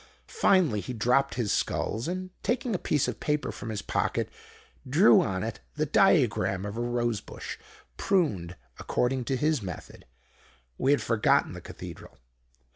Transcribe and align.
Finally, 0.25 0.81
he 0.81 0.93
dropped 0.93 1.35
his 1.35 1.51
sculls, 1.51 2.07
and, 2.07 2.31
taking 2.41 2.73
a 2.73 2.79
piece 2.79 3.07
of 3.07 3.19
paper 3.19 3.51
from 3.51 3.69
his 3.69 3.83
pocket, 3.83 4.31
drew 4.89 5.21
on 5.21 5.43
it 5.43 5.59
the 5.75 5.85
diagram 5.85 6.65
of 6.65 6.75
a 6.75 6.81
rose 6.81 7.21
bush 7.21 7.59
pruned 7.97 8.55
according 8.79 9.23
to 9.23 9.35
his 9.37 9.61
method. 9.61 10.05
We 10.79 10.89
had 10.89 11.03
forgotten 11.03 11.53
the 11.53 11.61
Cathedral. 11.61 12.17